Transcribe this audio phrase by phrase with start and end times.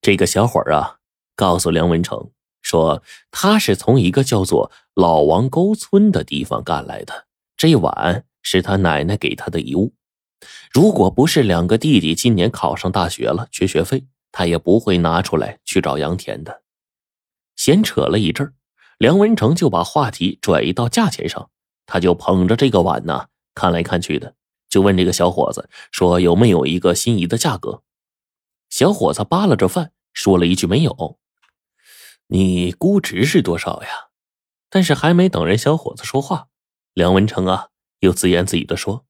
[0.00, 0.98] 这个小伙儿啊，
[1.34, 2.30] 告诉梁文成
[2.62, 7.26] 说，他是从一个叫做老王沟村的地方赶来的。
[7.56, 9.94] 这碗是他奶奶给他的遗物。
[10.72, 16.62] 如果不是两个弟弟今年考上大学了，缺学费，他也不会拿出来去找杨田的。
[17.56, 18.52] 闲扯了一阵
[18.98, 21.50] 梁文成就把话题转移到价钱上。
[21.86, 24.34] 他就捧着这个碗呢，看来看去的，
[24.68, 27.82] 就问这个小伙子说：“有没有一个心仪的价格？”
[28.70, 31.18] 小伙子扒拉着饭说了一句：“没有。”
[32.30, 33.88] 你估值是多少呀？
[34.70, 36.48] 但是还没等人小伙子说话，
[36.92, 37.68] 梁文成啊
[38.00, 39.06] 又自言自语的说：“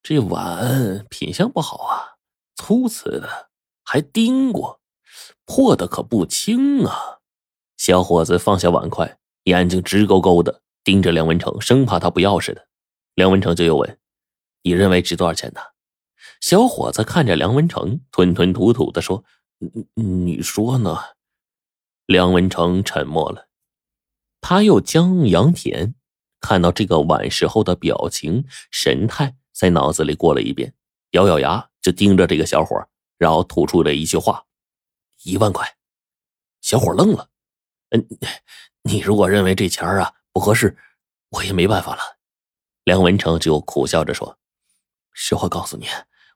[0.00, 2.14] 这碗品相不好啊，
[2.54, 3.48] 粗瓷的，
[3.82, 4.80] 还钉过，
[5.44, 7.18] 破的可不轻啊。”
[7.76, 12.68] 小伙子放下碗筷，眼睛直勾勾的盯着梁文成，生怕他不要似的。
[13.14, 13.98] 梁文成就又问
[14.62, 15.60] ：“你认为值多少钱呢？”
[16.40, 19.24] 小伙子看着梁文成，吞吞吐吐的说
[19.94, 20.98] ：“你说呢？”
[22.06, 23.48] 梁文成沉默了。
[24.40, 25.94] 他又将杨田
[26.40, 30.74] 看到这个碗时候的表情神态在脑子里过了一遍，
[31.10, 34.46] 咬咬牙就盯着这个小伙，然后吐出了一句话
[35.24, 35.76] ：“一万块。”
[36.62, 37.28] 小伙愣了
[37.90, 38.08] ：“嗯，
[38.82, 40.76] 你如果认为这钱啊不合适，
[41.28, 42.00] 我也没办法了。”
[42.84, 44.38] 梁文成就苦笑着说
[45.12, 45.86] ：“实话告诉你。”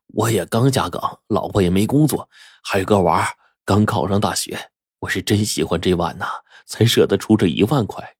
[0.08, 2.28] 我也刚下岗，老婆也没工作，
[2.62, 3.28] 还有个娃
[3.64, 4.70] 刚考上大学。
[5.00, 6.26] 我是真喜欢这碗呐，
[6.66, 8.16] 才舍得出这一万块。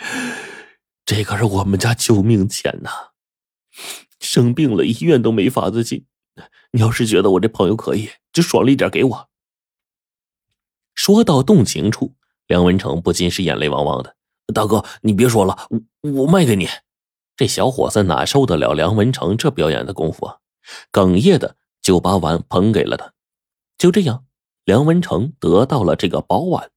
[1.04, 2.90] 这可是我们家救命钱呐！
[4.20, 6.06] 生病了，医院都没法子进。
[6.72, 9.28] 你要是觉得我这朋友可以，就爽利点给我。
[10.94, 12.14] 说到动情处，
[12.46, 14.16] 梁文成不禁是眼泪汪汪的。
[14.54, 15.68] 大哥，你别说了，
[16.02, 16.68] 我我卖给你。
[17.36, 20.38] 这小伙子哪受得了梁文成这表演的功夫啊？
[20.92, 23.12] 哽咽的就把碗捧给了他，
[23.76, 24.24] 就这样，
[24.64, 26.70] 梁文成得到了这个宝碗。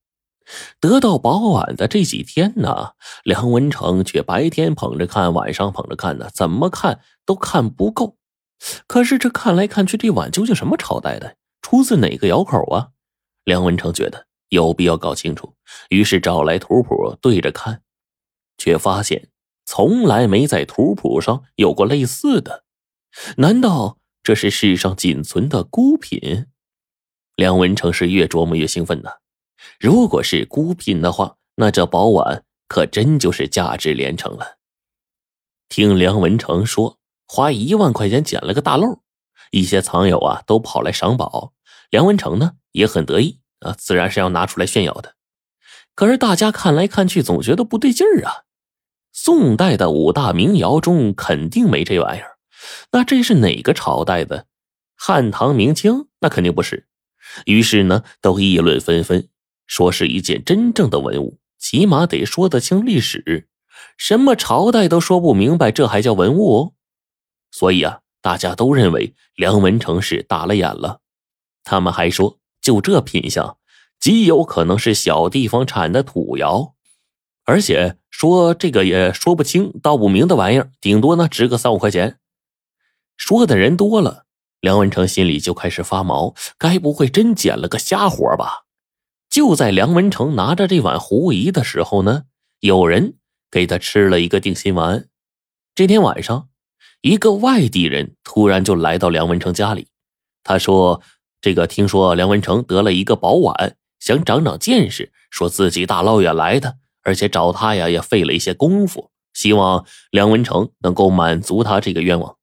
[0.80, 8.18] 得到宝碗的这几天呢，梁文成却白天捧着看，晚上捧着看呢，怎么看都看不够。
[8.88, 12.90] 可是这看来看去，这碗究竟什么朝代的，出自哪个窑口啊？
[13.44, 15.56] 梁文成觉得有必要搞清楚，
[15.90, 17.82] 于是找来图谱对着看，
[18.58, 19.30] 却发现
[19.66, 22.66] 从来没在图谱上有过类似的。
[23.38, 26.48] 难道这是世上仅存的孤品？
[27.36, 29.10] 梁文成是越琢磨越兴奋呢。
[29.80, 34.58] 如果是孤品的话，那这宝碗可真就是价值连城了。
[35.70, 39.02] 听梁文成说，花一万块钱捡了个大漏，
[39.52, 41.54] 一些藏友啊都跑来赏宝。
[41.90, 45.16] 梁文成呢也很得意啊，自然是要拿出来炫耀的。
[45.96, 48.44] 可是大家看来看去，总觉得不对劲儿啊。
[49.12, 52.31] 宋代的五大名窑中肯定没这玩意儿。
[52.92, 54.46] 那这是哪个朝代的？
[54.96, 56.08] 汉唐明清？
[56.20, 56.88] 那肯定不是。
[57.46, 59.28] 于是呢，都议论纷纷，
[59.66, 63.48] 说是一件真正的文物，起码得说得清历史。
[63.98, 66.76] 什么朝代都说不明白，这还叫文物？
[67.52, 71.02] 所以啊，大家都认为梁文成是打了眼了。
[71.64, 73.58] 他们还说，就这品相，
[74.00, 76.76] 极有可能是小地方产的土窑，
[77.46, 82.18] 而且说这个也说不清道不明的玩意儿，顶多呢值个三五块钱。
[83.24, 84.26] 说的人多了，
[84.62, 86.34] 梁文成心里就开始发毛。
[86.58, 88.64] 该不会真捡了个瞎活吧？
[89.30, 92.24] 就在梁文成拿着这碗狐疑的时候呢，
[92.62, 93.18] 有人
[93.52, 95.08] 给他吃了一个定心丸。
[95.76, 96.50] 这天晚上，
[97.02, 99.90] 一个外地人突然就来到梁文成家里。
[100.44, 101.04] 他说
[101.40, 112.36] ：“这个听说梁文成得了一个宝碗，想长长见识，说自己大老远来的，而且找他呀也费了一些功夫，希望梁文成能够满足他这个愿望。”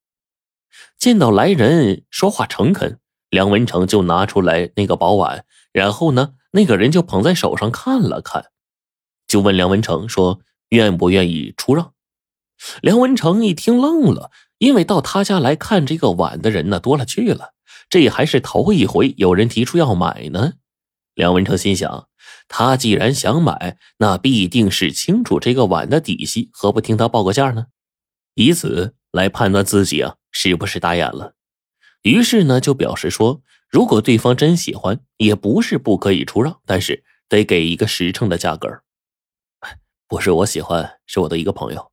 [0.97, 2.99] 见到来人说话诚恳，
[3.29, 8.45] 梁文成就拿出来那个宝碗，然后呢，那个人就捧在手上看了看，
[9.27, 11.93] 就问梁文成说：“愿不愿意出让？”
[12.81, 17.53] 梁文成一听愣了，因为到他家来看这个碗的人呢多了去了，
[17.89, 20.53] 这还是头一回有人提出要买呢。
[21.15, 22.07] 梁文成心想，
[22.47, 27.67] 他既然想买，那必定是清楚这个碗的底细，何不听他报个价呢？
[28.35, 28.95] 以此。
[29.11, 31.35] 来判断自己啊是不是打眼了，
[32.01, 38.81] 于是呢就表示说，如果对方真喜欢，也不是不可以出让，但是得给一个实诚的价格。
[40.07, 41.91] 不是我喜欢，是我的一个朋友。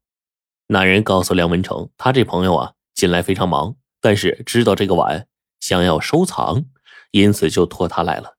[0.68, 5.28] 那人告诉梁文成，他这朋友啊近来非常忙，但是知道这个碗
[5.60, 6.64] 想要收藏，
[7.10, 8.36] 因此就托他来了。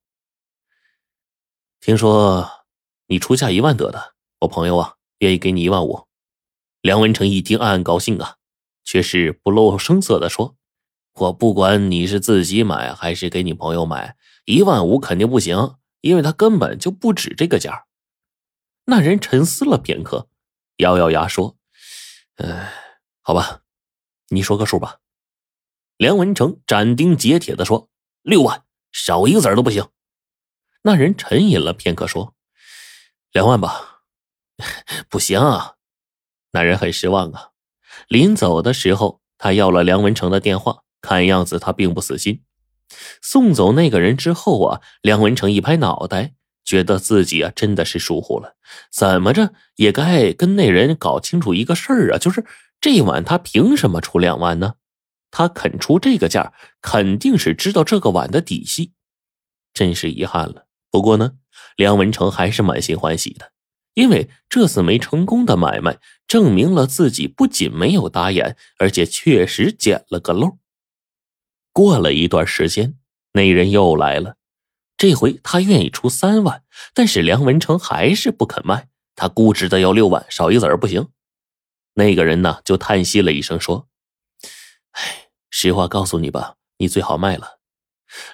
[1.80, 2.50] 听说
[3.08, 6.08] 你出价一万得的，我朋友啊愿意给你一万五。
[6.82, 8.38] 梁文成一听，暗暗高兴啊。
[8.88, 10.56] 却是不露声色的说
[11.20, 17.86] ：“我不管你是自己买还是给你朋友买，一万五肯定不行，因为他根本就不止这个价。
[18.86, 20.30] 那人沉思了片刻，
[20.78, 21.58] 咬咬牙说
[22.40, 22.66] ：“嗯，
[23.22, 23.64] 好吧，
[24.30, 25.00] 你说个数吧。”
[25.98, 27.90] 梁文成斩钉截铁的说
[28.24, 28.64] ：“六万，
[28.94, 29.86] 少一个子儿都不行。”
[30.84, 32.36] 那人沉吟了片刻说
[33.34, 34.04] ：“两万吧。
[35.10, 35.76] ”不行啊。
[36.52, 37.52] 那人很失望啊。
[38.08, 42.42] 临走的时候，他要了梁文成的电话，看样子他并不死心。
[43.22, 46.34] 送走那个人之后啊，梁文成一拍脑袋。
[46.66, 48.58] 觉得自己啊真的是疏忽了，
[48.92, 52.44] 怎么着也该跟那人搞清楚一个事儿啊，就是
[52.82, 54.74] 这碗他凭什么出两万呢？
[55.32, 56.52] 他肯出这个价，
[56.82, 58.92] 肯定是知道这个碗的底细。
[59.74, 60.68] 真是遗憾了。
[60.92, 61.36] 不过呢，
[61.78, 63.54] 梁文成还是满心欢喜的，
[63.94, 70.58] 因为这次没成功的买卖，证明了自己不仅没有打眼，而且确实捡了个漏。
[71.72, 72.98] 过了一段时间，
[73.34, 74.36] 那人又来了。
[74.98, 76.64] 这回他愿意出三万，
[76.94, 81.10] 但是梁文成还是不肯卖，他固执的要六万，少一子儿不行。
[81.94, 83.88] 那个人呢，就叹息了一声说
[84.92, 87.60] ：“哎，实话告诉你吧，你最好卖了。”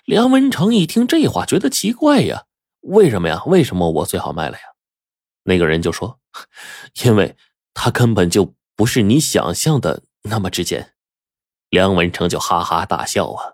[0.06, 2.46] 梁文成一听这话，觉得奇怪呀，
[2.81, 3.44] 为什么呀？
[3.46, 4.63] 为什么我最好卖了呀？
[5.44, 6.19] 那个人就说
[7.04, 7.36] ：“因为
[7.74, 10.94] 他根本就不是你想象的那么值钱。”
[11.70, 13.54] 梁文成就哈哈大笑啊，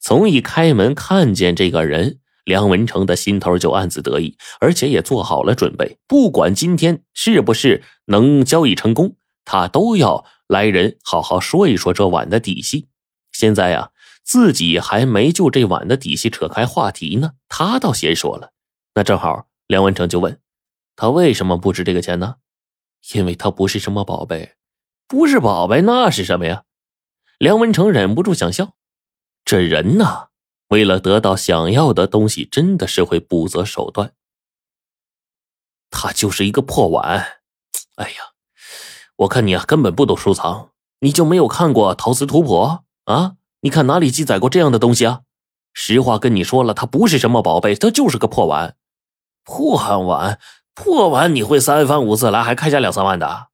[0.00, 2.20] 从一开门看见这个人。
[2.44, 5.98] 梁文成的心头就暗自得意，而且也做好了准备。
[6.06, 12.88] 不管今天是不是能交易成功，他都要来人好好说一说这碗的底细。
[13.32, 13.90] 现在呀，
[14.24, 18.52] 自己还没就这碗的底细扯开话题呢，他倒先说了。
[18.94, 20.40] 那正好，梁文成就问
[20.96, 22.36] 他为什么不值这个钱呢？
[23.14, 24.54] 因为他不是什么宝贝，
[25.06, 26.64] 不是宝贝，那是什么呀？
[27.38, 28.74] 梁文成忍不住想笑，
[29.44, 30.28] 这人呐。
[30.68, 34.12] 为了得到想要的东西，真的是会不择手段。
[35.88, 37.40] 他就是一个破碗，
[37.94, 38.16] 哎呀，
[39.16, 43.36] 我看你啊，根本不懂收藏，你就没有看过陶瓷图谱啊？
[43.60, 45.22] 你看哪里记载过这样的东西啊？
[45.72, 48.76] 实话跟你说了，它不是什么宝贝，它就是个破碗。
[49.44, 50.38] 破碗，
[50.78, 53.48] 破碗，你会三番五次来，还开价两三万的？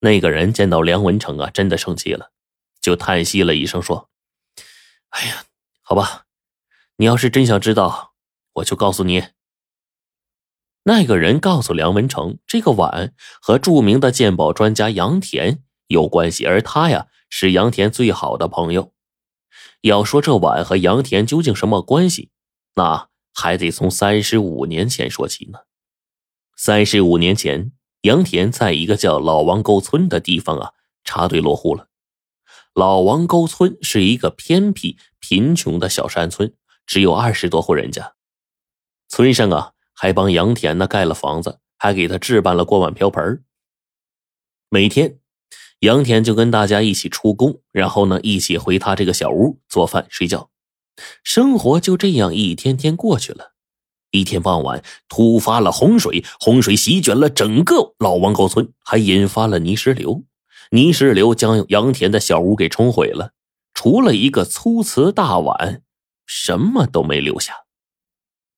[0.00, 2.32] 那个人见到梁文成啊，真的生气了，
[2.80, 4.10] 就叹息了一声说
[5.10, 5.44] ：“哎呀。”
[5.84, 6.24] 好吧，
[6.96, 8.14] 你要是真想知道，
[8.54, 9.28] 我就告诉你。
[10.82, 18.92] 那个人告诉梁文成，这个碗和著名的鉴宝专家杨田有关系，而他呀是杨田最好的朋友。
[19.82, 22.30] 要说这碗和杨田究竟什么关系，
[22.74, 25.60] 那还得从三十五年前说起呢。
[26.64, 27.72] 三十五年前，
[28.02, 30.70] 杨田在一个叫老王沟村的地方啊
[31.02, 31.88] 插队落户了。
[32.72, 36.54] 老王沟村是一个偏僻、贫穷的小山村，
[36.86, 38.14] 只有二十多户人家。
[39.08, 43.42] 村上啊，还帮杨田呢盖了房子，还给他置办了锅碗瓢盆。
[44.68, 45.18] 每天，
[45.80, 50.48] 杨田就跟大家一起出工，然后呢，一起回他这个小屋做饭、睡觉，
[51.24, 53.51] 生活就这样一天天过去了。
[54.12, 60.22] 一天傍晚，突发了洪水，洪水席卷了整个老王沟村，还引发了泥石流。
[60.70, 63.32] 泥石流将杨田的小屋给冲毁了，
[63.74, 65.82] 除了一个粗瓷大碗，
[66.26, 67.61] 什么都没留下。